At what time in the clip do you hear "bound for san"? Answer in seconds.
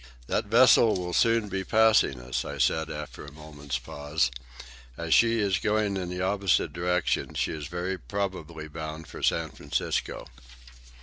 8.67-9.51